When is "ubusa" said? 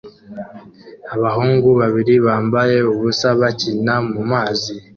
2.93-3.27